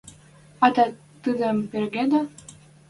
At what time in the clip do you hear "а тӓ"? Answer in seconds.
0.63-0.85